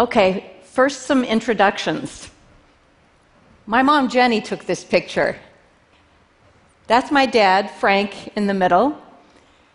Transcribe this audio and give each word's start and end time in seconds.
Okay, 0.00 0.50
first, 0.62 1.02
some 1.02 1.24
introductions. 1.24 2.30
My 3.66 3.82
mom, 3.82 4.08
Jenny, 4.08 4.40
took 4.40 4.64
this 4.64 4.82
picture. 4.82 5.36
That's 6.86 7.10
my 7.10 7.26
dad, 7.26 7.70
Frank, 7.70 8.34
in 8.34 8.46
the 8.46 8.54
middle. 8.54 8.96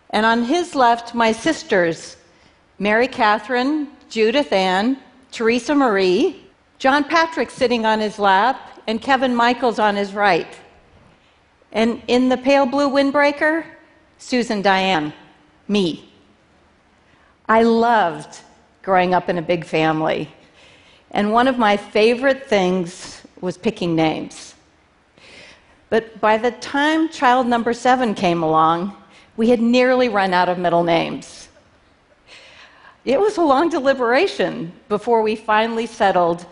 And 0.10 0.26
on 0.26 0.42
his 0.42 0.74
left, 0.74 1.14
my 1.14 1.32
sisters, 1.32 2.18
Mary 2.80 3.08
Catherine, 3.08 3.88
Judith 4.10 4.52
Ann, 4.52 4.98
Teresa 5.32 5.76
Marie, 5.76 6.44
John 6.80 7.04
Patrick 7.04 7.52
sitting 7.52 7.86
on 7.86 8.00
his 8.00 8.18
lap, 8.18 8.82
and 8.88 9.00
Kevin 9.00 9.36
Michaels 9.36 9.78
on 9.78 9.96
his 9.96 10.16
right. 10.16 10.58
And 11.72 12.02
in 12.08 12.30
the 12.30 12.38
pale 12.38 12.66
blue 12.66 12.90
windbreaker, 12.90 13.64
Susan 14.18 14.64
Diane, 14.64 15.14
me. 15.68 16.12
I 17.48 17.62
loved 17.62 18.40
growing 18.86 19.16
up 19.16 19.28
in 19.30 19.40
a 19.40 19.42
big 19.42 19.66
family. 19.66 20.32
And 21.10 21.34
one 21.34 21.48
of 21.48 21.58
my 21.58 21.76
favorite 21.76 22.48
things 22.48 23.24
was 23.42 23.58
picking 23.58 23.96
names. 23.96 24.54
But 25.90 26.22
by 26.22 26.38
the 26.38 26.52
time 26.52 27.10
child 27.10 27.48
number 27.48 27.74
seven 27.74 28.14
came 28.14 28.44
along, 28.44 28.96
we 29.38 29.50
had 29.50 29.60
nearly 29.60 30.08
run 30.08 30.34
out 30.34 30.50
of 30.50 30.60
middle 30.60 30.84
names. 30.84 31.50
It 33.06 33.20
was 33.20 33.38
a 33.38 33.42
long 33.42 33.70
deliberation 33.70 34.72
before 34.88 35.22
we 35.22 35.36
finally 35.36 35.88
settled 35.88 36.46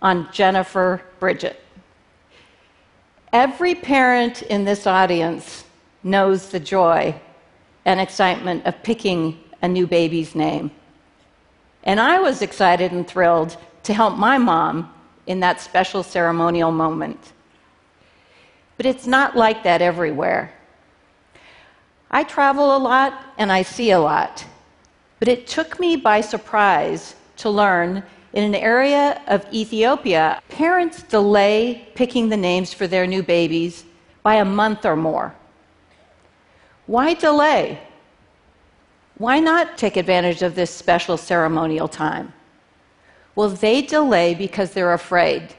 on 0.00 0.28
Jennifer 0.32 1.02
Bridget. 1.18 1.60
Every 3.32 3.74
parent 3.74 4.42
in 4.42 4.64
this 4.64 4.86
audience 4.86 5.64
knows 6.02 6.48
the 6.48 6.60
joy 6.60 7.14
and 7.84 8.00
excitement 8.00 8.66
of 8.66 8.82
picking 8.82 9.38
a 9.62 9.68
new 9.68 9.86
baby's 9.86 10.34
name. 10.34 10.70
And 11.84 12.00
I 12.00 12.20
was 12.20 12.42
excited 12.42 12.92
and 12.92 13.06
thrilled 13.06 13.56
to 13.84 13.94
help 13.94 14.16
my 14.16 14.38
mom 14.38 14.92
in 15.26 15.40
that 15.40 15.60
special 15.60 16.02
ceremonial 16.02 16.70
moment. 16.70 17.32
But 18.76 18.86
it's 18.86 19.06
not 19.06 19.36
like 19.36 19.62
that 19.64 19.82
everywhere. 19.82 20.52
I 22.10 22.24
travel 22.24 22.76
a 22.76 22.78
lot 22.78 23.24
and 23.38 23.50
I 23.50 23.62
see 23.62 23.90
a 23.90 23.98
lot, 23.98 24.44
but 25.18 25.28
it 25.28 25.46
took 25.46 25.80
me 25.80 25.96
by 25.96 26.20
surprise 26.20 27.14
to 27.36 27.50
learn 27.50 28.02
in 28.32 28.44
an 28.44 28.54
area 28.54 29.20
of 29.26 29.46
Ethiopia, 29.52 30.40
parents 30.48 31.02
delay 31.02 31.88
picking 31.94 32.28
the 32.28 32.36
names 32.36 32.72
for 32.72 32.86
their 32.86 33.06
new 33.06 33.22
babies 33.22 33.84
by 34.22 34.36
a 34.36 34.44
month 34.44 34.84
or 34.84 34.96
more. 34.96 35.34
Why 36.86 37.14
delay? 37.14 37.78
Why 39.22 39.38
not 39.38 39.78
take 39.78 39.96
advantage 39.96 40.42
of 40.42 40.56
this 40.56 40.72
special 40.72 41.16
ceremonial 41.16 41.86
time? 41.86 42.32
Well, 43.36 43.50
they 43.50 43.80
delay 43.80 44.34
because 44.34 44.72
they're 44.72 44.94
afraid. 44.94 45.54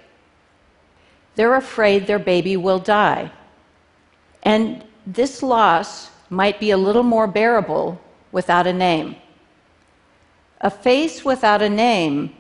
They're 1.36 1.56
afraid 1.56 2.06
their 2.06 2.20
baby 2.20 2.58
will 2.58 2.80
die. 2.80 3.32
And 4.44 4.84
this 5.08 5.42
loss 5.42 6.12
might 6.30 6.60
be 6.60 6.72
a 6.72 6.78
little 6.78 7.04
more 7.04 7.26
bearable 7.26 8.02
without 8.34 8.68
a 8.68 8.74
name. 8.74 9.16
A 10.60 10.70
face 10.70 11.24
without 11.24 11.62
a 11.62 11.70
name 11.70 12.36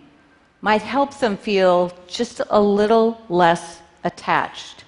might 0.59 0.81
help 0.81 1.17
them 1.19 1.37
feel 1.37 1.93
just 2.05 2.41
a 2.49 2.61
little 2.61 3.21
less 3.30 3.80
attached. 4.03 4.83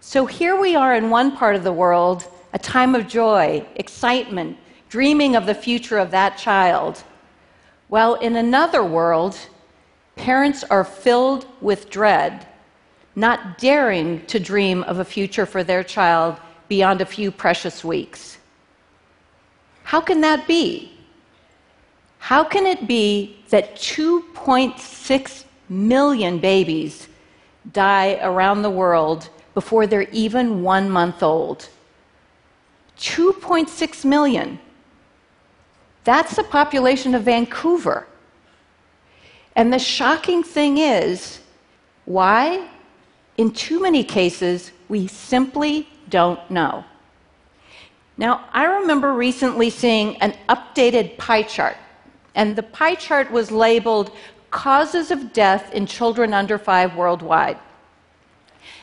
So 0.00 0.26
here 0.26 0.60
we 0.60 0.74
are 0.74 0.96
in 0.96 1.08
one 1.08 1.36
part 1.36 1.54
of 1.54 1.62
the 1.62 1.72
world, 1.72 2.26
a 2.52 2.58
time 2.58 2.96
of 2.96 3.06
joy, 3.06 3.64
excitement, 3.76 4.56
dreaming 4.90 5.34
of 5.36 5.46
the 5.46 5.54
future 5.54 5.96
of 5.96 6.10
that 6.10 6.36
child. 6.36 7.02
While 7.88 8.16
in 8.16 8.36
another 8.36 8.84
world, 8.84 9.38
parents 10.16 10.62
are 10.64 10.84
filled 10.84 11.46
with 11.62 11.88
dread 11.88 12.46
not 13.16 13.58
daring 13.58 14.24
to 14.26 14.38
dream 14.38 14.82
of 14.84 14.98
a 14.98 15.04
future 15.04 15.46
for 15.46 15.64
their 15.64 15.82
child 15.82 16.36
beyond 16.68 17.00
a 17.00 17.06
few 17.06 17.30
precious 17.30 17.84
weeks. 17.84 18.38
How 19.82 20.00
can 20.00 20.20
that 20.20 20.46
be? 20.46 20.92
How 22.18 22.44
can 22.44 22.66
it 22.66 22.86
be 22.86 23.36
that 23.48 23.74
2.6 23.76 25.44
million 25.68 26.38
babies 26.38 27.08
die 27.72 28.18
around 28.22 28.62
the 28.62 28.70
world 28.70 29.28
before 29.54 29.86
they're 29.86 30.08
even 30.10 30.62
one 30.62 30.88
month 30.88 31.22
old? 31.22 31.68
2.6 32.98 34.04
million. 34.04 34.58
That's 36.04 36.36
the 36.36 36.44
population 36.44 37.14
of 37.14 37.24
Vancouver. 37.24 38.06
And 39.56 39.72
the 39.72 39.78
shocking 39.78 40.42
thing 40.42 40.78
is, 40.78 41.40
why? 42.04 42.68
In 43.36 43.50
too 43.52 43.80
many 43.80 44.04
cases, 44.04 44.72
we 44.88 45.06
simply 45.06 45.88
don't 46.08 46.50
know. 46.50 46.84
Now, 48.16 48.44
I 48.52 48.64
remember 48.64 49.14
recently 49.14 49.70
seeing 49.70 50.16
an 50.18 50.34
updated 50.48 51.16
pie 51.16 51.42
chart, 51.42 51.76
and 52.34 52.54
the 52.54 52.62
pie 52.62 52.94
chart 52.94 53.30
was 53.30 53.50
labeled 53.50 54.12
Causes 54.50 55.10
of 55.10 55.32
Death 55.32 55.72
in 55.72 55.86
Children 55.86 56.34
Under 56.34 56.58
Five 56.58 56.96
Worldwide. 56.96 57.58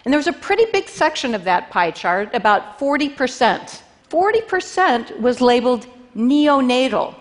And 0.06 0.14
there 0.14 0.18
was 0.18 0.28
a 0.28 0.34
pretty 0.34 0.66
big 0.72 0.88
section 0.88 1.36
of 1.36 1.44
that 1.44 1.70
pie 1.70 1.92
chart, 1.92 2.34
about 2.34 2.80
40%. 2.80 3.82
40% 4.10 5.20
was 5.20 5.42
labeled 5.42 5.86
neonatal. 6.18 7.16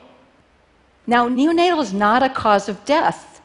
Now, 1.06 1.28
neonatal 1.28 1.82
is 1.82 1.92
not 1.92 2.22
a 2.22 2.28
cause 2.28 2.68
of 2.68 2.84
death. 2.84 3.40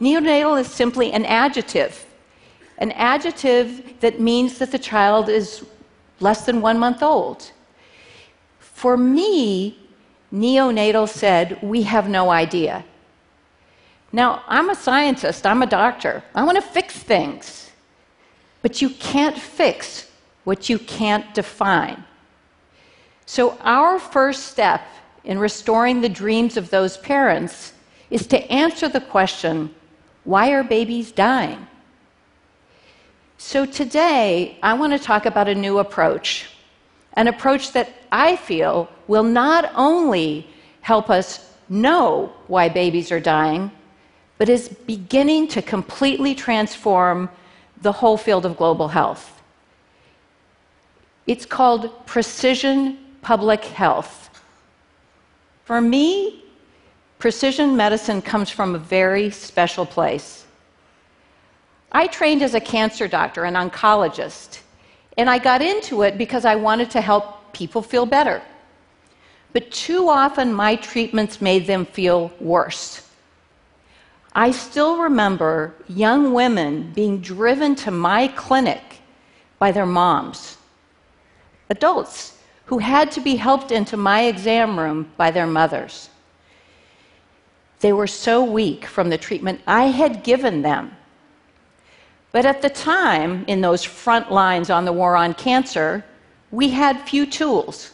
Neonatal 0.00 0.60
is 0.60 0.68
simply 0.68 1.12
an 1.12 1.24
adjective 1.24 2.06
an 2.80 2.92
adjective 2.92 4.00
that 4.00 4.18
means 4.18 4.58
that 4.58 4.72
the 4.72 4.78
child 4.78 5.28
is 5.28 5.64
less 6.18 6.46
than 6.46 6.60
one 6.62 6.78
month 6.78 7.02
old. 7.02 7.52
For 8.58 8.96
me, 8.96 9.78
neonatal 10.32 11.08
said, 11.08 11.58
We 11.62 11.82
have 11.82 12.08
no 12.08 12.30
idea. 12.30 12.84
Now, 14.12 14.42
I'm 14.48 14.70
a 14.70 14.74
scientist, 14.74 15.46
I'm 15.46 15.62
a 15.62 15.66
doctor, 15.66 16.24
I 16.34 16.42
want 16.42 16.56
to 16.56 16.62
fix 16.62 16.98
things. 16.98 17.70
But 18.62 18.82
you 18.82 18.90
can't 18.90 19.38
fix 19.38 20.10
what 20.44 20.68
you 20.68 20.78
can't 20.78 21.32
define. 21.34 22.02
So, 23.30 23.56
our 23.60 24.00
first 24.00 24.46
step 24.46 24.82
in 25.22 25.38
restoring 25.38 26.00
the 26.00 26.08
dreams 26.08 26.56
of 26.56 26.68
those 26.68 26.96
parents 26.96 27.72
is 28.10 28.26
to 28.26 28.50
answer 28.50 28.88
the 28.88 29.00
question 29.00 29.72
why 30.24 30.50
are 30.50 30.64
babies 30.64 31.12
dying? 31.12 31.64
So 33.38 33.64
today, 33.64 34.58
I 34.64 34.74
want 34.74 34.94
to 34.94 34.98
talk 34.98 35.26
about 35.26 35.48
a 35.48 35.54
new 35.54 35.78
approach, 35.78 36.50
an 37.12 37.28
approach 37.28 37.70
that 37.70 37.90
I 38.10 38.34
feel 38.34 38.88
will 39.06 39.22
not 39.22 39.70
only 39.76 40.48
help 40.80 41.08
us 41.08 41.54
know 41.68 42.32
why 42.48 42.68
babies 42.68 43.12
are 43.12 43.20
dying, 43.20 43.70
but 44.38 44.48
is 44.48 44.68
beginning 44.68 45.46
to 45.54 45.62
completely 45.62 46.34
transform 46.34 47.30
the 47.80 47.92
whole 47.92 48.16
field 48.16 48.44
of 48.44 48.56
global 48.56 48.88
health. 48.88 49.40
It's 51.28 51.46
called 51.46 52.06
precision 52.06 52.98
public 53.22 53.64
health. 53.64 54.30
For 55.64 55.80
me, 55.80 56.44
precision 57.18 57.76
medicine 57.76 58.22
comes 58.22 58.50
from 58.50 58.74
a 58.74 58.78
very 58.78 59.30
special 59.30 59.86
place. 59.86 60.46
I 61.92 62.06
trained 62.06 62.42
as 62.42 62.54
a 62.54 62.60
cancer 62.60 63.08
doctor, 63.08 63.44
an 63.44 63.54
oncologist, 63.54 64.60
and 65.18 65.28
I 65.28 65.38
got 65.38 65.60
into 65.60 66.02
it 66.02 66.16
because 66.16 66.44
I 66.44 66.54
wanted 66.54 66.90
to 66.92 67.00
help 67.00 67.52
people 67.52 67.82
feel 67.82 68.06
better. 68.06 68.40
But 69.52 69.70
too 69.70 70.08
often, 70.08 70.52
my 70.52 70.76
treatments 70.76 71.40
made 71.40 71.66
them 71.66 71.84
feel 71.84 72.32
worse. 72.40 73.06
I 74.32 74.52
still 74.52 74.98
remember 74.98 75.74
young 75.88 76.32
women 76.32 76.92
being 76.92 77.20
driven 77.20 77.74
to 77.76 77.90
my 77.90 78.28
clinic 78.28 78.82
by 79.58 79.72
their 79.72 79.86
moms, 79.86 80.56
adults 81.68 82.39
who 82.70 82.78
had 82.78 83.12
to 83.12 83.20
be 83.20 83.36
helped 83.36 83.70
into 83.70 83.96
my 83.96 84.22
exam 84.22 84.78
room 84.78 85.12
by 85.16 85.30
their 85.30 85.46
mothers. 85.46 86.08
They 87.80 87.92
were 87.92 88.06
so 88.06 88.42
weak 88.42 88.86
from 88.86 89.10
the 89.10 89.18
treatment 89.18 89.60
I 89.66 89.84
had 89.84 90.24
given 90.24 90.62
them 90.62 90.96
but 92.32 92.46
at 92.46 92.62
the 92.62 92.70
time, 92.70 93.44
in 93.48 93.60
those 93.60 93.82
front 93.82 94.30
lines 94.30 94.70
on 94.70 94.84
the 94.84 94.92
war 94.92 95.16
on 95.16 95.34
cancer, 95.34 96.04
we 96.50 96.70
had 96.70 97.00
few 97.08 97.26
tools. 97.26 97.92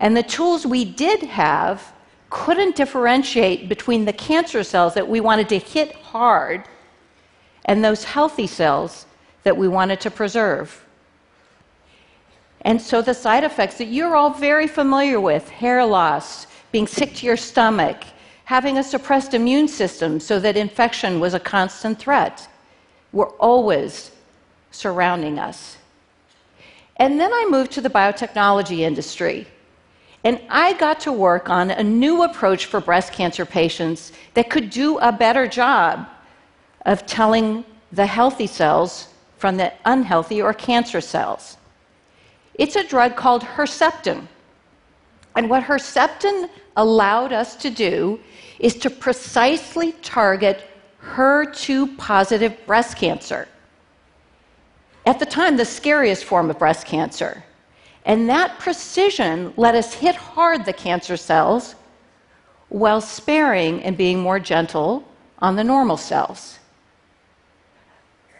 And 0.00 0.16
the 0.16 0.22
tools 0.22 0.66
we 0.66 0.84
did 0.84 1.22
have 1.22 1.92
couldn't 2.28 2.76
differentiate 2.76 3.68
between 3.68 4.04
the 4.04 4.12
cancer 4.12 4.62
cells 4.62 4.94
that 4.94 5.08
we 5.08 5.20
wanted 5.20 5.48
to 5.50 5.58
hit 5.58 5.94
hard 5.94 6.64
and 7.64 7.82
those 7.82 8.04
healthy 8.04 8.46
cells 8.46 9.06
that 9.44 9.56
we 9.56 9.68
wanted 9.68 10.00
to 10.00 10.10
preserve. 10.10 10.84
And 12.64 12.80
so 12.80 13.02
the 13.02 13.14
side 13.14 13.44
effects 13.44 13.76
that 13.78 13.86
you're 13.86 14.16
all 14.16 14.30
very 14.30 14.66
familiar 14.66 15.20
with 15.20 15.48
hair 15.50 15.84
loss, 15.84 16.46
being 16.72 16.86
sick 16.86 17.14
to 17.16 17.26
your 17.26 17.36
stomach, 17.36 18.04
having 18.44 18.78
a 18.78 18.82
suppressed 18.82 19.34
immune 19.34 19.68
system 19.68 20.18
so 20.18 20.40
that 20.40 20.56
infection 20.56 21.20
was 21.20 21.34
a 21.34 21.40
constant 21.40 21.98
threat, 21.98 22.48
were 23.12 23.28
always 23.38 24.10
surrounding 24.70 25.38
us. 25.38 25.76
And 26.96 27.20
then 27.20 27.32
I 27.32 27.46
moved 27.50 27.72
to 27.72 27.80
the 27.80 27.90
biotechnology 27.90 28.80
industry. 28.80 29.46
And 30.24 30.40
I 30.48 30.72
got 30.74 31.00
to 31.00 31.12
work 31.12 31.50
on 31.50 31.70
a 31.70 31.82
new 31.82 32.22
approach 32.22 32.64
for 32.66 32.80
breast 32.80 33.12
cancer 33.12 33.44
patients 33.44 34.12
that 34.32 34.48
could 34.48 34.70
do 34.70 34.98
a 34.98 35.12
better 35.12 35.46
job 35.46 36.08
of 36.86 37.04
telling 37.04 37.64
the 37.92 38.06
healthy 38.06 38.46
cells 38.46 39.08
from 39.36 39.58
the 39.58 39.72
unhealthy 39.84 40.40
or 40.40 40.54
cancer 40.54 41.02
cells. 41.02 41.58
It's 42.54 42.76
a 42.76 42.86
drug 42.86 43.16
called 43.16 43.42
Herceptin. 43.42 44.26
And 45.36 45.50
what 45.50 45.64
Herceptin 45.64 46.48
allowed 46.76 47.32
us 47.32 47.56
to 47.56 47.70
do 47.70 48.20
is 48.58 48.76
to 48.76 48.90
precisely 48.90 49.92
target 50.02 50.64
HER2 51.02 51.98
positive 51.98 52.56
breast 52.66 52.96
cancer. 52.96 53.48
At 55.06 55.18
the 55.18 55.26
time, 55.26 55.56
the 55.56 55.64
scariest 55.64 56.24
form 56.24 56.48
of 56.50 56.58
breast 56.58 56.86
cancer. 56.86 57.44
And 58.06 58.28
that 58.28 58.58
precision 58.58 59.52
let 59.56 59.74
us 59.74 59.94
hit 59.94 60.14
hard 60.14 60.64
the 60.64 60.72
cancer 60.72 61.16
cells 61.16 61.74
while 62.68 63.00
sparing 63.00 63.82
and 63.82 63.96
being 63.96 64.18
more 64.18 64.40
gentle 64.40 65.06
on 65.38 65.56
the 65.56 65.64
normal 65.64 65.96
cells. 65.96 66.58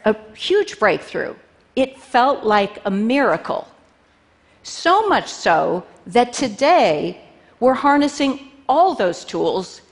A 0.04 0.16
huge 0.34 0.78
breakthrough. 0.78 1.34
It 1.76 1.98
felt 1.98 2.44
like 2.44 2.80
a 2.84 2.90
miracle. 2.90 3.68
So 4.64 5.06
much 5.08 5.28
so 5.28 5.84
that 6.06 6.32
today 6.32 7.20
we're 7.60 7.74
harnessing 7.74 8.50
all 8.68 8.94
those 8.94 9.24
tools 9.24 9.82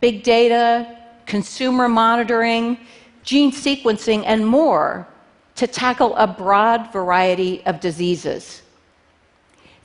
big 0.00 0.24
data, 0.24 0.98
consumer 1.26 1.88
monitoring, 1.88 2.76
gene 3.22 3.52
sequencing, 3.52 4.24
and 4.26 4.44
more 4.44 5.06
to 5.54 5.66
tackle 5.68 6.16
a 6.16 6.26
broad 6.26 6.92
variety 6.92 7.64
of 7.66 7.78
diseases. 7.78 8.62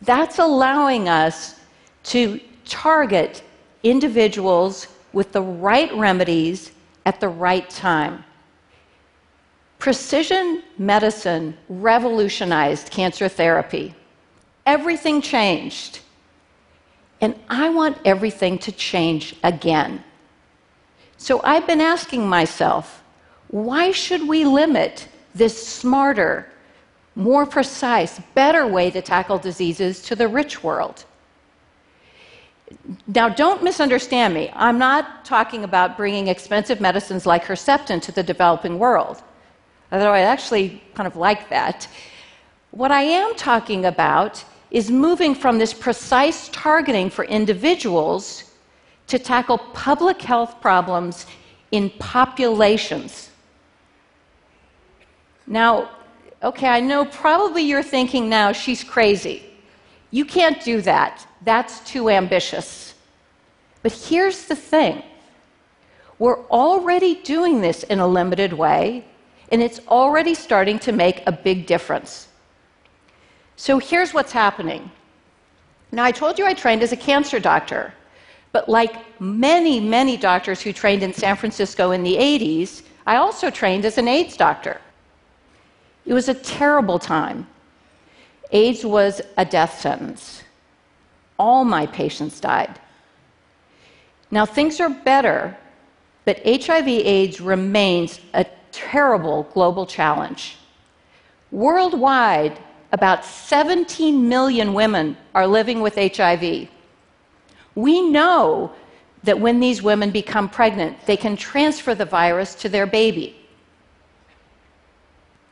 That's 0.01 0.39
allowing 0.39 1.07
us 1.07 1.59
to 2.05 2.39
target 2.65 3.43
individuals 3.83 4.87
with 5.13 5.33
the 5.33 5.41
right 5.41 5.93
remedies 5.93 6.71
at 7.05 7.19
the 7.19 7.29
right 7.29 7.69
time. 7.69 8.23
Precision 9.79 10.63
medicine 10.77 11.57
revolutionized 11.69 12.89
cancer 12.89 13.29
therapy. 13.29 13.93
Everything 14.65 15.21
changed. 15.21 15.99
And 17.21 17.35
I 17.49 17.69
want 17.69 17.97
everything 18.05 18.57
to 18.59 18.71
change 18.71 19.35
again. 19.43 20.03
So 21.17 21.41
I've 21.43 21.65
been 21.65 21.81
asking 21.81 22.27
myself, 22.27 23.03
why 23.49 23.91
should 23.91 24.27
we 24.27 24.45
limit 24.45 25.07
this 25.33 25.67
smarter, 25.67 26.47
more 27.15 27.45
precise, 27.45 28.19
better 28.33 28.67
way 28.67 28.91
to 28.91 29.01
tackle 29.01 29.37
diseases 29.39 30.01
to 30.03 30.15
the 30.15 30.27
rich 30.27 30.63
world? 30.63 31.05
Now, 33.07 33.29
don't 33.29 33.63
misunderstand 33.63 34.33
me. 34.33 34.51
I'm 34.53 34.77
not 34.77 35.23
talking 35.23 35.63
about 35.63 35.97
bringing 35.97 36.27
expensive 36.27 36.81
medicines 36.81 37.25
like 37.25 37.45
Herceptin 37.45 38.01
to 38.01 38.11
the 38.11 38.23
developing 38.23 38.77
world, 38.77 39.23
although 39.91 40.11
I 40.11 40.21
actually 40.21 40.81
kind 40.95 41.07
of 41.07 41.15
like 41.15 41.49
that. 41.49 41.87
What 42.71 42.91
I 42.91 43.01
am 43.01 43.35
talking 43.35 43.85
about 43.85 44.43
is 44.71 44.91
moving 44.91 45.33
from 45.33 45.57
this 45.57 45.73
precise 45.73 46.49
targeting 46.49 47.09
for 47.09 47.25
individuals 47.25 48.43
to 49.07 49.17
tackle 49.17 49.57
public 49.73 50.21
health 50.21 50.59
problems 50.61 51.25
in 51.71 51.89
populations. 51.91 53.29
Now, 55.47 55.89
okay, 56.43 56.67
I 56.67 56.81
know 56.81 57.05
probably 57.05 57.63
you're 57.63 57.83
thinking 57.83 58.27
now, 58.27 58.51
she's 58.51 58.83
crazy. 58.83 59.43
You 60.11 60.25
can't 60.25 60.61
do 60.63 60.81
that. 60.81 61.25
That's 61.43 61.79
too 61.89 62.09
ambitious. 62.09 62.93
But 63.81 63.93
here's 63.93 64.45
the 64.45 64.55
thing 64.55 65.03
we're 66.19 66.43
already 66.47 67.15
doing 67.21 67.61
this 67.61 67.83
in 67.83 67.99
a 67.99 68.07
limited 68.07 68.51
way, 68.51 69.05
and 69.51 69.61
it's 69.61 69.79
already 69.87 70.33
starting 70.33 70.79
to 70.79 70.91
make 70.91 71.23
a 71.25 71.31
big 71.31 71.65
difference. 71.65 72.27
So 73.55 73.79
here's 73.79 74.13
what's 74.13 74.31
happening. 74.31 74.91
Now, 75.91 76.03
I 76.03 76.11
told 76.11 76.37
you 76.37 76.45
I 76.45 76.53
trained 76.53 76.83
as 76.83 76.91
a 76.91 76.97
cancer 76.97 77.39
doctor, 77.39 77.93
but 78.51 78.67
like 78.67 79.19
many, 79.21 79.79
many 79.79 80.17
doctors 80.17 80.61
who 80.61 80.73
trained 80.73 81.01
in 81.01 81.13
San 81.13 81.35
Francisco 81.35 81.91
in 81.91 82.03
the 82.03 82.15
80s, 82.15 82.83
I 83.05 83.15
also 83.15 83.49
trained 83.49 83.85
as 83.85 83.97
an 83.97 84.07
AIDS 84.07 84.35
doctor. 84.35 84.81
It 86.05 86.13
was 86.13 86.29
a 86.29 86.33
terrible 86.33 86.99
time. 86.99 87.47
AIDS 88.51 88.85
was 88.85 89.21
a 89.37 89.45
death 89.45 89.79
sentence. 89.79 90.43
All 91.39 91.63
my 91.63 91.85
patients 91.85 92.39
died. 92.39 92.79
Now, 94.29 94.45
things 94.45 94.79
are 94.79 94.89
better, 94.89 95.57
but 96.25 96.41
HIV 96.45 96.87
AIDS 96.87 97.39
remains 97.39 98.19
a 98.33 98.45
terrible 98.77 99.43
global 99.53 99.85
challenge. 99.87 100.57
Worldwide, 101.51 102.59
about 102.91 103.25
17 103.25 104.29
million 104.29 104.73
women 104.73 105.17
are 105.33 105.47
living 105.47 105.81
with 105.81 105.95
HIV. 105.95 106.69
We 107.73 108.01
know 108.01 108.71
that 109.23 109.39
when 109.39 109.59
these 109.59 109.81
women 109.81 110.11
become 110.11 110.47
pregnant, 110.47 111.05
they 111.07 111.17
can 111.17 111.35
transfer 111.35 111.95
the 111.95 112.05
virus 112.05 112.53
to 112.55 112.69
their 112.69 112.85
baby. 112.85 113.35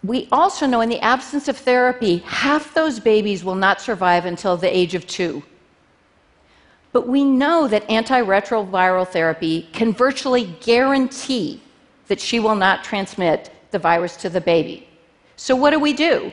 We 0.03 0.27
also 0.31 0.67
know 0.67 0.81
in 0.81 0.89
the 0.89 1.01
absence 1.01 1.47
of 1.47 1.57
therapy, 1.57 2.17
half 2.19 2.75
those 2.75 2.99
babies 2.99 3.43
will 3.43 3.55
not 3.55 3.81
survive 3.81 4.25
until 4.25 4.55
the 4.55 4.75
age 4.75 4.93
of 4.93 5.07
two. 5.07 5.41
But 6.91 7.07
we 7.07 7.23
know 7.23 7.67
that 7.67 7.87
antiretroviral 7.89 9.07
therapy 9.07 9.67
can 9.73 9.91
virtually 9.91 10.55
guarantee 10.61 11.61
that 12.07 12.19
she 12.19 12.39
will 12.39 12.55
not 12.55 12.83
transmit 12.83 13.51
the 13.71 13.79
virus 13.79 14.15
to 14.17 14.29
the 14.29 14.41
baby. 14.41 14.87
So, 15.35 15.55
what 15.55 15.71
do 15.71 15.79
we 15.79 15.93
do? 15.93 16.31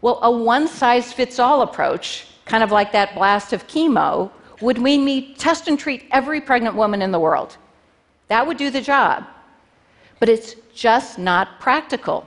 Well, 0.00 0.18
a 0.22 0.30
one 0.30 0.68
size 0.68 1.12
fits 1.12 1.38
all 1.38 1.62
approach, 1.62 2.26
kind 2.44 2.62
of 2.62 2.70
like 2.70 2.92
that 2.92 3.14
blast 3.14 3.52
of 3.52 3.66
chemo, 3.66 4.30
would 4.60 4.80
mean 4.80 5.04
me 5.04 5.34
test 5.34 5.68
and 5.68 5.78
treat 5.78 6.04
every 6.10 6.40
pregnant 6.40 6.74
woman 6.74 7.02
in 7.02 7.12
the 7.12 7.20
world. 7.20 7.56
That 8.28 8.46
would 8.46 8.56
do 8.56 8.70
the 8.70 8.80
job. 8.80 9.24
But 10.18 10.28
it's 10.28 10.54
just 10.74 11.18
not 11.18 11.60
practical. 11.60 12.26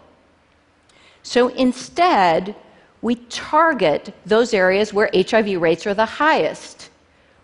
So 1.23 1.49
instead, 1.49 2.55
we 3.01 3.15
target 3.15 4.13
those 4.25 4.53
areas 4.53 4.93
where 4.93 5.09
HIV 5.13 5.61
rates 5.61 5.85
are 5.85 5.93
the 5.93 6.05
highest. 6.05 6.89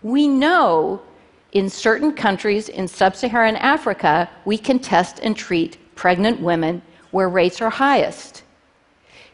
We 0.03 0.27
know 0.27 1.01
in 1.53 1.69
certain 1.69 2.13
countries 2.13 2.69
in 2.69 2.87
sub 2.87 3.15
Saharan 3.15 3.55
Africa, 3.55 4.29
we 4.45 4.57
can 4.57 4.79
test 4.79 5.19
and 5.19 5.35
treat 5.35 5.77
pregnant 5.95 6.39
women 6.39 6.81
where 7.11 7.29
rates 7.29 7.61
are 7.61 7.69
highest. 7.69 8.43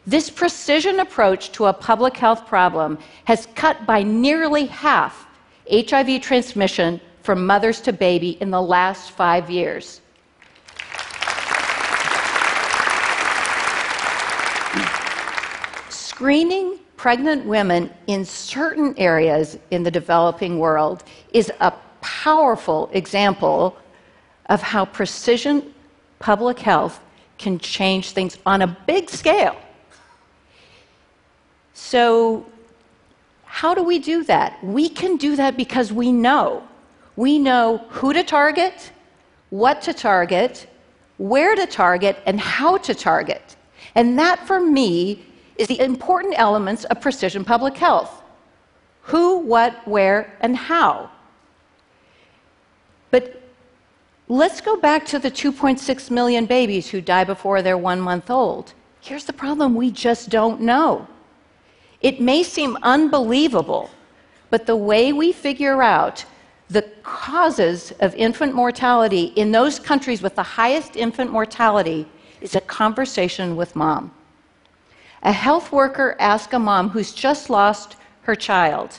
This 0.06 0.30
precision 0.30 1.00
approach 1.00 1.50
to 1.52 1.66
a 1.66 1.72
public 1.72 2.16
health 2.16 2.46
problem 2.46 2.98
has 3.24 3.48
cut 3.54 3.86
by 3.86 4.02
nearly 4.02 4.66
half 4.66 5.26
HIV 5.70 6.20
transmission 6.20 7.00
from 7.22 7.46
mothers 7.46 7.80
to 7.82 7.92
baby 7.92 8.36
in 8.40 8.50
the 8.50 8.60
last 8.60 9.12
five 9.12 9.50
years. 9.50 10.02
Screening 15.88 16.78
pregnant 16.96 17.44
women 17.44 17.90
in 18.06 18.24
certain 18.24 18.94
areas 18.98 19.58
in 19.70 19.82
the 19.82 19.90
developing 19.90 20.58
world 20.58 21.04
is 21.32 21.50
a 21.60 21.72
powerful 22.04 22.90
example 22.92 23.76
of 24.50 24.60
how 24.60 24.84
precision 24.84 25.74
public 26.18 26.58
health 26.58 27.00
can 27.38 27.58
change 27.58 28.10
things 28.10 28.36
on 28.44 28.60
a 28.60 28.66
big 28.66 29.08
scale. 29.08 29.56
So, 31.72 32.44
how 33.46 33.74
do 33.74 33.82
we 33.82 33.98
do 33.98 34.22
that? 34.24 34.62
We 34.62 34.88
can 34.88 35.16
do 35.16 35.34
that 35.36 35.56
because 35.56 35.92
we 35.92 36.12
know. 36.12 36.62
We 37.16 37.38
know 37.38 37.78
who 37.88 38.12
to 38.12 38.22
target, 38.22 38.92
what 39.50 39.80
to 39.82 39.94
target, 39.94 40.66
where 41.16 41.54
to 41.54 41.66
target, 41.66 42.18
and 42.26 42.38
how 42.38 42.76
to 42.78 42.94
target. 42.94 43.56
And 43.94 44.18
that, 44.18 44.46
for 44.46 44.60
me, 44.60 45.24
is 45.56 45.68
the 45.68 45.80
important 45.80 46.34
elements 46.36 46.84
of 46.84 47.00
precision 47.00 47.44
public 47.44 47.76
health 47.76 48.22
who, 49.02 49.38
what, 49.38 49.86
where, 49.86 50.36
and 50.40 50.56
how. 50.56 51.10
But 53.14 53.40
let's 54.26 54.60
go 54.60 54.74
back 54.76 55.06
to 55.06 55.20
the 55.20 55.30
2.6 55.30 56.10
million 56.10 56.46
babies 56.46 56.90
who 56.90 57.00
die 57.00 57.22
before 57.22 57.62
they're 57.62 57.78
one 57.78 58.00
month 58.00 58.28
old. 58.28 58.74
Here's 59.00 59.24
the 59.24 59.32
problem 59.32 59.76
we 59.76 59.92
just 59.92 60.30
don't 60.30 60.60
know. 60.60 61.06
It 62.00 62.20
may 62.20 62.42
seem 62.42 62.76
unbelievable, 62.82 63.88
but 64.50 64.66
the 64.66 64.74
way 64.74 65.12
we 65.12 65.30
figure 65.30 65.80
out 65.80 66.24
the 66.68 66.82
causes 67.04 67.92
of 68.00 68.16
infant 68.16 68.52
mortality 68.52 69.26
in 69.36 69.52
those 69.52 69.78
countries 69.78 70.20
with 70.20 70.34
the 70.34 70.42
highest 70.42 70.96
infant 70.96 71.30
mortality 71.30 72.08
is 72.40 72.56
a 72.56 72.60
conversation 72.62 73.54
with 73.54 73.76
mom. 73.76 74.10
A 75.22 75.30
health 75.30 75.70
worker 75.70 76.16
asked 76.18 76.52
a 76.52 76.58
mom 76.58 76.88
who's 76.88 77.12
just 77.12 77.48
lost 77.48 77.94
her 78.22 78.34
child 78.34 78.98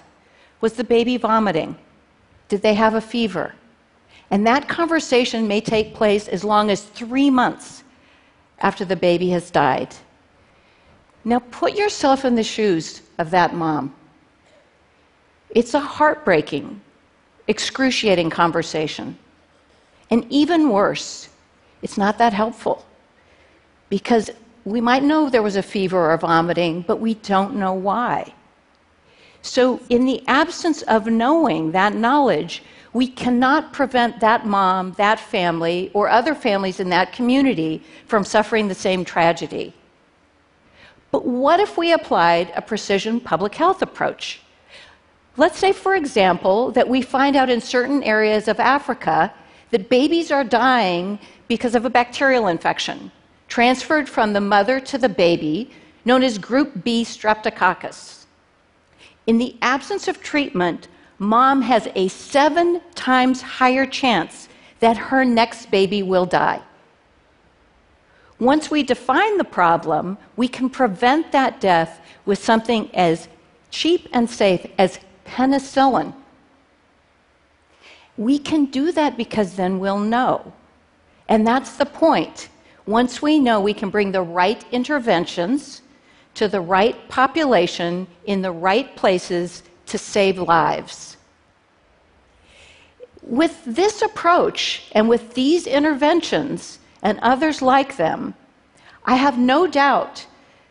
Was 0.62 0.72
the 0.72 0.86
baby 0.86 1.17
vomiting? 1.17 1.75
Did 2.48 2.62
they 2.62 2.75
have 2.75 2.93
a 2.93 3.01
fever? 3.01 3.55
And 4.32 4.46
that 4.48 4.67
conversation 4.67 5.48
may 5.48 5.62
take 5.62 5.94
place 5.94 6.27
as 6.27 6.44
long 6.44 6.70
as 6.70 6.84
three 6.84 7.29
months 7.29 7.84
after 8.60 8.86
the 8.86 8.96
baby 8.96 9.29
has 9.29 9.51
died. 9.51 9.96
Now 11.24 11.39
put 11.51 11.75
yourself 11.75 12.25
in 12.25 12.36
the 12.36 12.44
shoes 12.44 13.01
of 13.17 13.32
that 13.32 13.53
mom. 13.53 13.94
It's 15.50 15.74
a 15.74 15.79
heartbreaking, 15.79 16.82
excruciating 17.48 18.29
conversation. 18.29 19.17
And 20.12 20.25
even 20.29 20.70
worse, 20.70 21.29
it's 21.82 21.98
not 21.98 22.17
that 22.17 22.34
helpful 22.34 22.86
because 23.89 24.29
we 24.65 24.82
might 24.82 25.03
know 25.03 25.29
there 25.29 25.44
was 25.44 25.55
a 25.55 25.63
fever 25.63 26.12
or 26.12 26.17
vomiting, 26.17 26.82
but 26.82 27.00
we 27.00 27.13
don't 27.15 27.55
know 27.55 27.74
why. 27.74 28.34
So, 29.41 29.79
in 29.89 30.05
the 30.05 30.24
absence 30.27 30.82
of 30.84 31.05
knowing 31.05 31.72
that 31.72 31.94
knowledge, 31.94 32.63
we 32.96 33.08
cannot 33.08 33.74
prevent 33.74 34.22
that 34.22 34.46
mom, 34.46 34.94
that 34.94 35.20
family, 35.20 35.92
or 35.94 36.08
other 36.08 36.34
families 36.34 36.80
in 36.80 36.88
that 36.88 37.12
community 37.12 37.84
from 38.08 38.24
suffering 38.24 38.70
the 38.70 38.74
same 38.74 39.04
tragedy. 39.04 39.74
But 41.12 41.25
what 41.25 41.60
if 41.60 41.78
we 41.78 41.92
applied 41.92 42.54
a 42.56 42.62
precision 42.62 43.20
public 43.20 43.54
health 43.54 43.82
approach? 43.82 44.40
Let's 45.36 45.60
say, 45.60 45.74
for 45.74 45.94
example, 45.94 46.72
that 46.72 46.88
we 46.88 47.02
find 47.02 47.36
out 47.36 47.50
in 47.50 47.60
certain 47.60 48.02
areas 48.02 48.48
of 48.48 48.62
Africa 48.62 49.34
that 49.72 49.90
babies 49.90 50.32
are 50.32 50.46
dying 50.46 51.20
because 51.50 51.75
of 51.75 51.84
a 51.84 51.90
bacterial 51.90 52.48
infection 52.48 53.12
transferred 53.50 54.08
from 54.08 54.32
the 54.32 54.40
mother 54.40 54.80
to 54.80 54.98
the 54.98 55.10
baby, 55.10 55.70
known 56.06 56.24
as 56.24 56.38
group 56.38 56.86
B 56.86 57.04
streptococcus. 57.04 58.24
In 59.28 59.38
the 59.38 59.58
absence 59.62 60.08
of 60.08 60.22
treatment, 60.22 60.88
mom 61.19 61.62
has 61.62 61.88
a 61.95 62.07
seven 62.07 62.81
times 62.93 63.41
higher 63.41 63.86
chance 63.86 64.50
that 64.79 64.98
her 64.98 65.24
next 65.24 65.72
baby 65.72 66.03
will 66.03 66.25
die. 66.25 66.62
Once 68.39 68.69
we 68.69 68.84
define 68.84 69.38
the 69.38 69.43
problem, 69.43 70.17
we 70.36 70.48
can 70.48 70.69
prevent 70.69 71.31
that 71.31 71.62
death 71.62 72.01
with 72.25 72.38
something 72.38 72.93
as 72.93 73.29
cheap 73.72 74.10
and 74.12 74.29
safe 74.29 74.65
as 74.77 75.00
penicillin. 75.25 76.13
We 78.17 78.38
can 78.39 78.65
do 78.65 78.91
that 78.91 79.17
because 79.17 79.55
then 79.55 79.79
we'll 79.79 80.00
know. 80.00 80.53
And 81.27 81.45
that's 81.48 81.77
the 81.77 81.86
point. 81.86 82.50
Once 82.86 83.22
we 83.22 83.39
know, 83.39 83.60
we 83.60 83.74
can 83.74 83.89
bring 83.89 84.12
the 84.12 84.22
right 84.22 84.63
interventions 84.72 85.81
to 86.36 86.48
the 86.48 86.62
right 86.62 87.07
population 87.10 88.07
in 88.25 88.41
the 88.41 88.51
right 88.51 88.95
places 88.95 89.63
to 89.88 89.98
save 89.98 90.39
lives. 90.39 91.18
With 93.22 93.62
this 93.65 94.01
approach 94.01 94.84
and 94.92 95.10
with 95.10 95.34
these 95.34 95.65
interventions 95.68 96.80
and 97.01 97.20
others 97.20 97.62
like 97.62 97.98
them, 97.98 98.36
I 99.04 99.15
have 99.15 99.38
no 99.38 99.68
doubt 99.68 100.25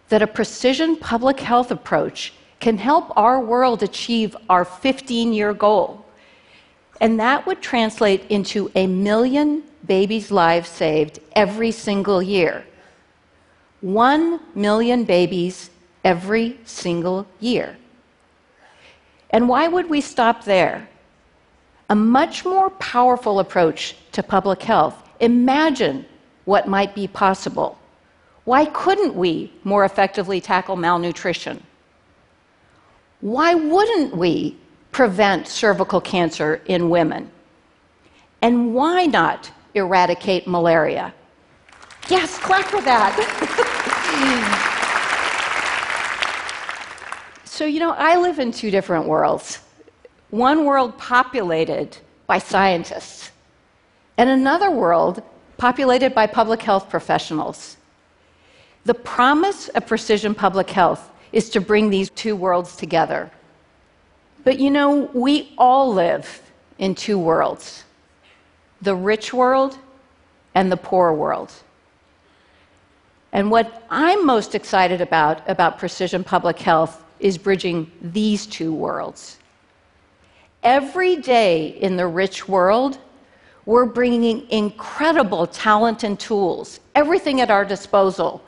that 0.08 0.22
a 0.22 0.26
precision 0.26 0.96
public 0.96 1.40
health 1.40 1.70
approach 1.70 2.32
can 2.60 2.78
help 2.78 3.16
our 3.16 3.40
world 3.40 3.82
achieve 3.82 4.36
our 4.48 4.64
15 4.64 5.32
year 5.32 5.52
goal. 5.52 6.04
And 7.00 7.18
that 7.20 7.46
would 7.46 7.60
translate 7.60 8.24
into 8.30 8.70
a 8.74 8.86
million 8.86 9.64
babies' 9.86 10.30
lives 10.30 10.68
saved 10.68 11.18
every 11.32 11.70
single 11.70 12.22
year. 12.22 12.64
One 13.80 14.40
million 14.54 15.04
babies 15.04 15.70
every 16.04 16.58
single 16.64 17.26
year. 17.40 17.76
And 19.34 19.48
why 19.48 19.66
would 19.66 19.90
we 19.90 20.00
stop 20.00 20.44
there? 20.44 20.88
A 21.90 21.94
much 21.96 22.44
more 22.44 22.70
powerful 22.70 23.40
approach 23.40 23.96
to 24.12 24.22
public 24.22 24.62
health. 24.62 24.94
Imagine 25.18 26.06
what 26.44 26.68
might 26.68 26.94
be 26.94 27.08
possible. 27.08 27.76
Why 28.44 28.66
couldn't 28.66 29.16
we 29.16 29.52
more 29.64 29.84
effectively 29.84 30.40
tackle 30.40 30.76
malnutrition? 30.76 31.60
Why 33.22 33.54
wouldn't 33.54 34.16
we 34.16 34.56
prevent 34.92 35.48
cervical 35.48 36.00
cancer 36.00 36.62
in 36.66 36.88
women? 36.88 37.28
And 38.40 38.72
why 38.72 39.06
not 39.06 39.50
eradicate 39.74 40.46
malaria? 40.46 41.12
Yes, 42.08 42.38
clap 42.38 42.66
for 42.66 42.82
that. 42.82 44.60
so, 47.54 47.64
you 47.64 47.78
know, 47.78 47.92
I 47.92 48.18
live 48.18 48.40
in 48.40 48.50
two 48.50 48.72
different 48.72 49.06
worlds 49.06 49.60
one 50.30 50.64
world 50.64 50.98
populated 50.98 51.96
by 52.26 52.38
scientists, 52.38 53.30
and 54.18 54.28
another 54.28 54.72
world 54.72 55.22
populated 55.56 56.12
by 56.12 56.26
public 56.26 56.60
health 56.60 56.90
professionals. 56.90 57.76
The 58.86 58.94
promise 58.94 59.68
of 59.68 59.86
precision 59.86 60.34
public 60.34 60.68
health 60.68 61.08
is 61.30 61.48
to 61.50 61.60
bring 61.60 61.90
these 61.90 62.10
two 62.10 62.34
worlds 62.34 62.74
together. 62.74 63.30
But 64.42 64.58
you 64.58 64.70
know, 64.72 65.08
we 65.14 65.54
all 65.56 65.94
live 65.94 66.42
in 66.78 66.96
two 66.96 67.18
worlds 67.20 67.84
the 68.82 68.96
rich 68.96 69.32
world 69.32 69.78
and 70.56 70.72
the 70.72 70.76
poor 70.76 71.12
world. 71.12 71.52
And 73.32 73.48
what 73.48 73.86
I'm 73.90 74.26
most 74.26 74.56
excited 74.56 75.00
about 75.00 75.48
about 75.48 75.78
precision 75.78 76.24
public 76.24 76.58
health 76.58 77.03
is 77.20 77.38
bridging 77.38 77.90
these 78.00 78.46
two 78.46 78.72
worlds. 78.72 79.38
Every 80.62 81.16
day 81.16 81.68
in 81.80 81.96
the 81.96 82.06
rich 82.06 82.48
world, 82.48 82.98
we're 83.66 83.86
bringing 83.86 84.48
incredible 84.50 85.46
talent 85.46 86.04
and 86.04 86.18
tools, 86.18 86.80
everything 86.94 87.40
at 87.40 87.50
our 87.50 87.64
disposal, 87.64 88.42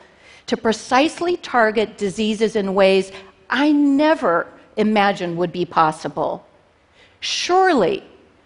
to 0.45 0.57
precisely 0.57 1.37
target 1.37 1.97
diseases 1.97 2.55
in 2.55 2.73
ways 2.73 3.11
I 3.49 3.71
never 3.71 4.47
imagined 4.77 5.37
would 5.37 5.51
be 5.51 5.65
possible. 5.65 6.45
Surely 7.19 8.03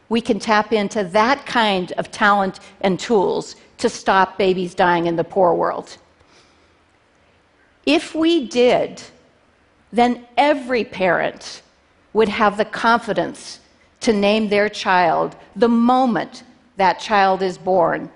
we 0.09 0.21
can 0.21 0.39
tap 0.39 0.73
into 0.73 1.03
that 1.05 1.45
kind 1.45 1.91
of 1.93 2.11
talent 2.11 2.59
and 2.81 2.99
tools 2.99 3.55
to 3.77 3.89
stop 3.89 4.37
babies 4.37 4.75
dying 4.75 5.07
in 5.07 5.15
the 5.15 5.23
poor 5.23 5.53
world. 5.53 5.97
If 7.85 8.13
we 8.13 8.47
did, 8.47 9.01
then 9.91 10.25
every 10.37 10.83
parent 10.83 11.61
would 12.13 12.29
have 12.29 12.57
the 12.57 12.65
confidence 12.65 13.59
to 14.01 14.13
name 14.13 14.49
their 14.49 14.69
child 14.69 15.35
the 15.55 15.67
moment 15.67 16.43
that 16.77 16.99
child 16.99 17.41
is 17.41 17.57
born, 17.57 18.09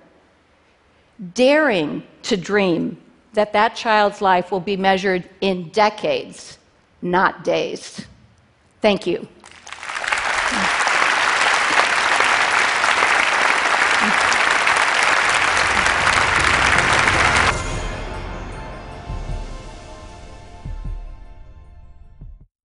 daring 1.33 2.03
to 2.23 2.35
dream 2.35 2.97
that 3.33 3.53
that 3.53 3.75
child's 3.75 4.21
life 4.21 4.51
will 4.51 4.59
be 4.59 4.77
measured 4.77 5.29
in 5.41 5.69
decades, 5.69 6.57
not 7.01 7.43
days. 7.43 8.05
Thank 8.81 9.05
you. 9.05 9.27